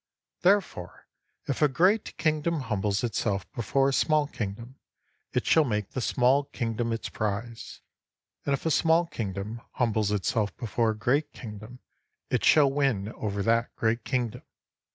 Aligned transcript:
Therefore, 0.41 1.05
if 1.45 1.61
a 1.61 1.67
great 1.67 2.17
kingdom 2.17 2.61
humbles 2.61 3.03
itself 3.03 3.45
before 3.51 3.89
a 3.89 3.93
small 3.93 4.25
kingdom, 4.25 4.79
it 5.31 5.45
shall 5.45 5.63
make 5.63 5.91
that 5.91 6.01
small 6.01 6.45
kingdom 6.45 6.91
its 6.91 7.07
prize. 7.07 7.81
And 8.43 8.55
if 8.55 8.65
a 8.65 8.71
small 8.71 9.05
kingdom 9.05 9.61
humbles 9.73 10.11
itself 10.11 10.57
before 10.57 10.89
a 10.89 10.97
great 10.97 11.31
kingdom, 11.33 11.81
it 12.31 12.43
shall 12.43 12.71
win 12.71 13.05
34 13.11 13.23
over 13.23 13.43
that 13.43 13.75
great 13.75 14.03
kingdom. 14.03 14.41